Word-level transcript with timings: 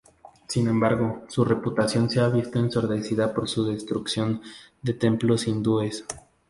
Sin 0.47 0.67
embargo, 0.67 1.25
su 1.29 1.45
reputación 1.45 2.09
se 2.09 2.21
ha 2.21 2.27
visto 2.27 2.57
ensombrecida 2.57 3.35
por 3.35 3.47
su 3.47 3.65
destrucción 3.65 4.41
de 4.81 4.95
templos 4.95 5.45
hindúes. 5.45 6.05